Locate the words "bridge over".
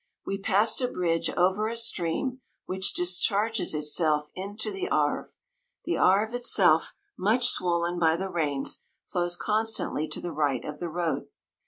0.87-1.67